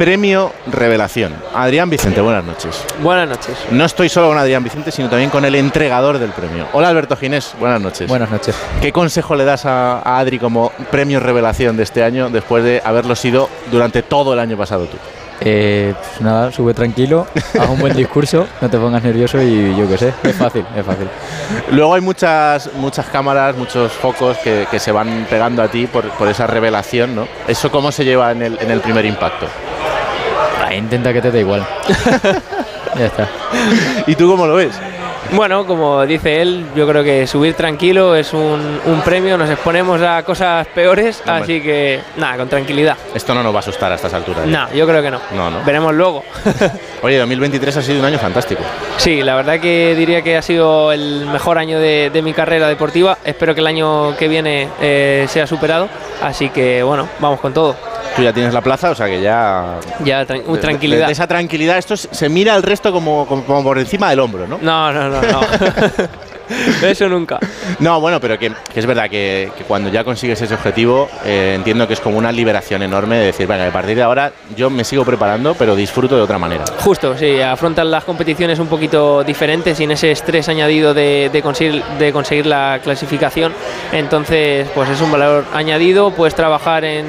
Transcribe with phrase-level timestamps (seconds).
[0.00, 1.34] Premio Revelación.
[1.54, 2.86] Adrián Vicente, buenas noches.
[3.02, 3.54] Buenas noches.
[3.70, 6.66] No estoy solo con Adrián Vicente, sino también con el entregador del premio.
[6.72, 8.08] Hola Alberto Ginés, buenas noches.
[8.08, 8.56] Buenas noches.
[8.80, 12.80] ¿Qué consejo le das a, a Adri como Premio Revelación de este año después de
[12.82, 14.96] haberlo sido durante todo el año pasado tú?
[15.42, 17.26] Eh, pues nada, sube tranquilo,
[17.58, 20.84] haz un buen discurso, no te pongas nervioso y yo qué sé, es fácil, es
[20.84, 21.08] fácil.
[21.72, 26.08] Luego hay muchas, muchas cámaras, muchos focos que, que se van pegando a ti por,
[26.12, 27.28] por esa revelación, ¿no?
[27.46, 29.46] ¿Eso cómo se lleva en el, en el primer impacto?
[30.76, 31.66] Intenta que te dé igual.
[32.98, 33.28] ya está.
[34.06, 34.78] ¿Y tú cómo lo ves?
[35.32, 40.02] Bueno, como dice él, yo creo que subir tranquilo es un, un premio, nos exponemos
[40.02, 42.96] a cosas peores, así que nada, con tranquilidad.
[43.14, 44.44] Esto no nos va a asustar a estas alturas.
[44.44, 44.50] ¿eh?
[44.50, 45.20] No, yo creo que no.
[45.36, 45.62] No, no.
[45.64, 46.24] Veremos luego.
[47.02, 48.62] Oye, 2023 ha sido un año fantástico.
[48.96, 52.66] sí, la verdad que diría que ha sido el mejor año de, de mi carrera
[52.66, 53.18] deportiva.
[53.24, 55.88] Espero que el año que viene eh, sea superado.
[56.22, 57.76] Así que bueno, vamos con todo.
[58.16, 59.78] Tú ya tienes la plaza, o sea que ya...
[60.04, 61.06] Ya, uh, tranquilidad.
[61.06, 64.20] De, esa tranquilidad, esto se se mira al resto como, como, como por encima del
[64.20, 64.58] hombro, ¿no?
[64.60, 65.40] No, no, no, no.
[66.82, 67.38] Eso nunca.
[67.78, 71.54] No, bueno, pero que, que es verdad que, que cuando ya consigues ese objetivo, eh,
[71.56, 74.70] entiendo que es como una liberación enorme de decir, venga, a partir de ahora yo
[74.70, 76.64] me sigo preparando, pero disfruto de otra manera.
[76.80, 81.82] Justo, sí, afrontan las competiciones un poquito diferentes sin ese estrés añadido de, de conseguir,
[81.98, 83.52] de conseguir la clasificación.
[83.92, 87.06] Entonces, pues es un valor añadido, puedes trabajar en,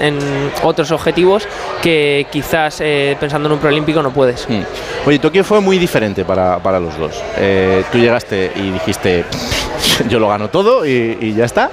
[0.00, 0.18] en
[0.62, 1.46] otros objetivos
[1.82, 4.48] que quizás eh, pensando en un preolímpico no puedes.
[4.48, 4.62] Mm.
[5.06, 7.22] Oye, Tokio fue muy diferente para, para los dos.
[7.36, 8.83] Eh, tú llegaste y dijiste,
[10.08, 11.70] yo lo gano todo y, y ya está.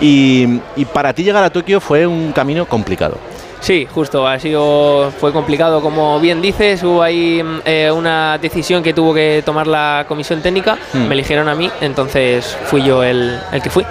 [0.00, 3.18] Y, y para ti llegar a Tokio fue un camino complicado.
[3.60, 8.82] Sí, justo, ha sido, fue complicado como bien dices, hubo ahí mm, eh, una decisión
[8.82, 11.06] que tuvo que tomar la comisión técnica, Hmm.
[11.08, 13.86] me eligieron a mí, entonces fui yo el, el que fui.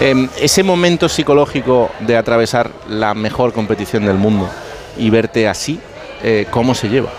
[0.00, 4.48] Eh, ese momento psicológico de atravesar la mejor competición del mundo
[4.98, 5.78] y verte así,
[6.24, 7.10] eh, ¿cómo se lleva?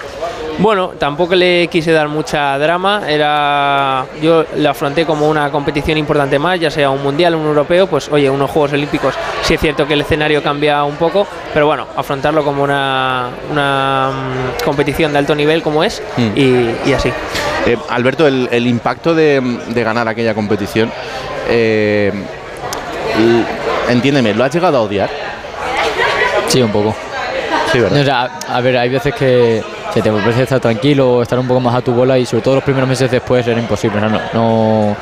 [0.59, 6.37] Bueno, tampoco le quise dar mucha drama, era yo lo afronté como una competición importante
[6.39, 9.87] más, ya sea un mundial, un europeo, pues oye, unos Juegos Olímpicos, sí es cierto
[9.87, 15.17] que el escenario cambia un poco, pero bueno, afrontarlo como una, una mm, competición de
[15.19, 16.37] alto nivel como es Mm.
[16.37, 17.11] y, y así.
[17.65, 20.91] Eh, Alberto, el, el impacto de, de ganar aquella competición,
[21.49, 22.11] eh,
[23.89, 25.09] entiéndeme, ¿lo has llegado a odiar?
[26.47, 26.95] Sí, un poco.
[27.73, 29.61] Sí, O sea, a ver, hay veces que,
[29.93, 32.55] que te parece estar tranquilo, estar un poco más a tu bola y sobre todo
[32.55, 33.99] los primeros meses después era imposible.
[33.99, 34.95] No, no, no-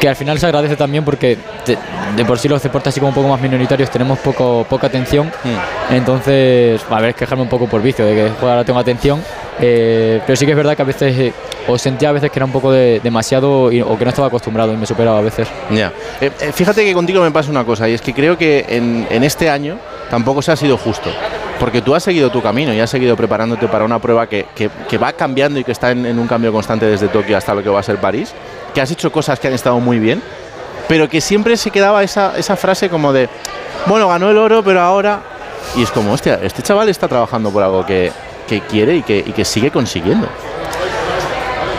[0.00, 1.76] que al final se agradece también porque de,
[2.16, 5.30] de por sí los deportes así como un poco más minoritarios tenemos poco, poca atención.
[5.44, 5.94] Mm.
[5.94, 9.22] Entonces, a ver, es quejarme un poco por vicio de que ahora tengo atención.
[9.60, 11.32] eh, pero sí que es verdad que a veces, eh,
[11.68, 14.28] o sentía a veces que era un poco de, demasiado y- o que no estaba
[14.28, 15.46] acostumbrado y me superaba a veces.
[15.70, 15.92] Ya.
[16.18, 19.06] Eh, eh, fíjate que contigo me pasa una cosa, y es que creo que en,
[19.10, 19.76] en este año
[20.08, 21.10] tampoco se ha sido justo.
[21.60, 24.98] Porque tú has seguido tu camino y has seguido preparándote para una prueba que, que-
[24.98, 27.68] va cambiando y que está en, en un cambio constante desde Tokio hasta lo que
[27.68, 28.32] va a ser París.
[28.74, 30.22] Que has hecho cosas que han estado muy bien,
[30.88, 33.28] pero que siempre se quedaba esa, esa frase como de,
[33.86, 35.20] bueno, ganó el oro, pero ahora.
[35.76, 38.10] Y es como, hostia, este chaval está trabajando por algo que,
[38.48, 40.26] que quiere y que, y que sigue consiguiendo.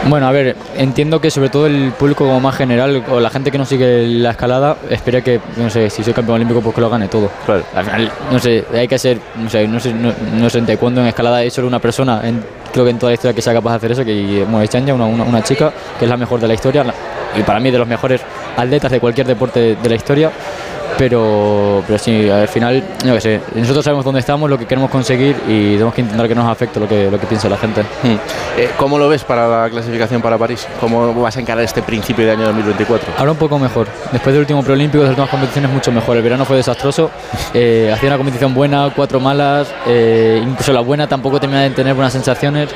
[0.08, 3.52] Bueno, a ver, entiendo que sobre todo el público como más general o la gente
[3.52, 6.82] que no sigue la escalada espera que, no sé, si soy campeón olímpico pues que
[6.82, 7.30] lo gane todo.
[7.46, 7.64] Claro.
[7.76, 10.66] Al final, no sé, hay que ser, no sé, no sé, no, no sé en
[10.66, 13.44] taekwondo, en escalada hay solo una persona, en- creo que en toda la historia que
[13.44, 16.10] sea capaz de hacer eso, que bueno, es Chanya, una, una, una chica que es
[16.10, 16.96] la mejor de la historia la-
[17.38, 18.22] y para mí de los mejores
[18.58, 20.32] atletas de cualquier deporte de la historia.
[20.98, 24.90] Pero, pero sí, al final, no que sé, nosotros sabemos dónde estamos, lo que queremos
[24.92, 27.82] conseguir y tenemos que intentar que nos afecte lo que, lo que piense la gente.
[27.82, 28.16] Hmm.
[28.58, 30.68] Eh, ¿Cómo lo ves para la clasificación para París?
[30.80, 33.14] ¿Cómo vas a encarar este principio de año 2024?
[33.18, 33.88] Ahora un poco mejor.
[34.12, 36.18] Después del último preolímpico, de las últimas competiciones, mucho mejor.
[36.18, 37.10] El verano fue desastroso.
[37.54, 39.68] Eh, hacía una competición buena, cuatro malas.
[39.86, 42.70] eh, incluso la buena tampoco terminaba de tener buenas sensaciones.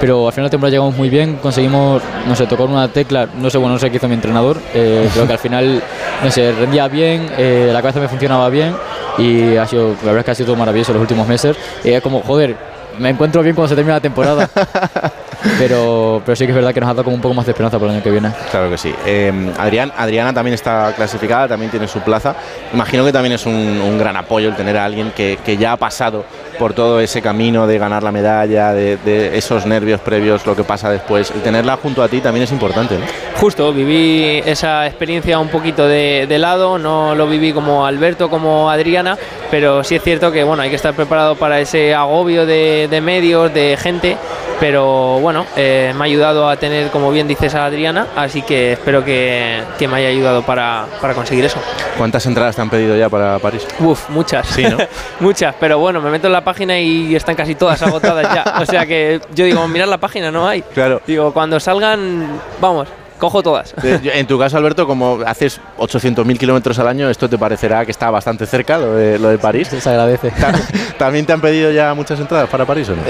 [0.00, 1.36] Pero al final de temporada llegamos muy bien.
[1.42, 3.26] Conseguimos, no sé, tocar una tecla.
[3.38, 4.58] No sé, bueno, no sé qué hizo mi entrenador.
[4.72, 5.82] eh, creo que al final,
[6.22, 7.28] no sé, rendía bien.
[7.36, 8.74] eh, la cabeza me funcionaba bien.
[9.18, 11.56] Y ha sido, la verdad es que ha sido todo maravilloso los últimos meses.
[11.84, 12.56] Y es como, joder,
[12.98, 14.48] me encuentro bien cuando se termina la temporada.
[15.58, 17.52] pero, pero sí que es verdad que nos ha dado como un poco más de
[17.52, 18.30] esperanza para el año que viene.
[18.50, 18.94] Claro que sí.
[19.06, 22.34] Eh, Adrián, Adriana también está clasificada, también tiene su plaza.
[22.72, 25.72] Imagino que también es un, un gran apoyo el tener a alguien que, que ya
[25.72, 26.24] ha pasado
[26.58, 30.64] por todo ese camino de ganar la medalla, de, de esos nervios previos, lo que
[30.64, 31.30] pasa después.
[31.30, 32.98] El tenerla junto a ti también es importante.
[32.98, 33.04] ¿no?
[33.40, 38.68] Justo, viví esa experiencia un poquito de, de lado, no lo viví como Alberto, como
[38.68, 39.16] Adriana,
[39.50, 43.00] pero sí es cierto que bueno, hay que estar preparado para ese agobio de, de
[43.00, 44.18] medios, de gente
[44.60, 48.74] Pero bueno, eh, me ha ayudado a tener, como bien dices, a Adriana, así que
[48.74, 51.58] espero que, que me haya ayudado para, para conseguir eso.
[51.96, 53.66] ¿Cuántas entradas te han pedido ya para París?
[53.78, 54.46] Uf, muchas.
[54.48, 54.76] Sí, ¿no?
[55.20, 58.56] muchas, pero bueno, me meto en la página y están casi todas agotadas ya.
[58.60, 60.60] O sea que yo digo, mirar la página, no hay.
[60.60, 61.00] Claro.
[61.06, 62.86] Digo, cuando salgan, vamos,
[63.20, 63.72] cojo todas.
[63.84, 67.92] Eh, En tu caso, Alberto, como haces 800.000 kilómetros al año, esto te parecerá que
[67.92, 69.68] está bastante cerca, lo de, lo de París.
[69.68, 70.32] Se agradece.
[70.32, 70.52] Ta-
[70.98, 73.02] ¿También te han pedido ya muchas entradas para París o no?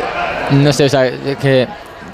[0.62, 1.66] No sé, o sea, es que,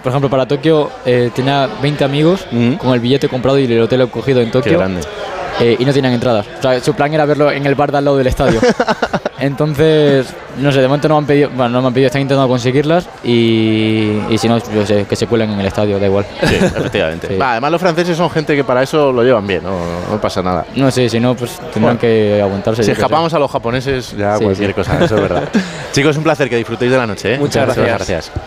[0.03, 2.79] por ejemplo, para Tokio eh, tenía 20 amigos Ujú.
[2.79, 4.79] con el billete comprado y el hotel cogido en Qué Tokio.
[4.79, 5.01] grande.
[5.59, 6.47] eh, y no tenían entradas.
[6.59, 8.61] O sea, su plan era verlo en el bar de al lado del estadio.
[9.47, 10.27] Entonces,
[10.59, 12.49] no sé, de momento no me han pedido, bueno, no me han pedido, están intentando
[12.49, 16.27] conseguirlas y, y si no, yo sé, que se cuelen en el estadio, da igual.
[16.43, 17.27] Sí, efectivamente.
[17.37, 17.39] Sí.
[17.41, 19.79] Además, los franceses son gente que para eso lo llevan bien, no,
[20.11, 20.65] no pasa nada.
[20.77, 22.01] No sé, si no, pues tendrán Bueno.
[22.01, 22.83] que aguantarse.
[22.83, 24.75] Si escapamos a los japoneses, ya Sí, cualquier sí.
[24.75, 25.49] cosa, eso es verdad.
[25.93, 27.35] Chicos, un placer que disfrutéis de la noche.
[27.35, 27.39] ¿eh?
[27.39, 28.31] Muchas gracias.